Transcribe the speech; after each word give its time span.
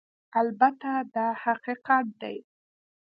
البته 0.39 0.89
دا 1.15 1.27
حقیقت 1.43 2.05
دی 2.21 2.37